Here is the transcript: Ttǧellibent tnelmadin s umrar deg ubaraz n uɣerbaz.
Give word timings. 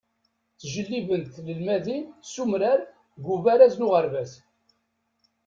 Ttǧellibent 0.53 1.27
tnelmadin 1.35 2.03
s 2.31 2.33
umrar 2.43 2.79
deg 3.15 3.25
ubaraz 3.35 3.75
n 3.77 3.85
uɣerbaz. 3.87 4.31